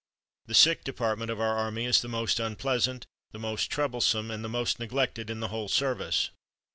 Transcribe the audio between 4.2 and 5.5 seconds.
and the most neglected in the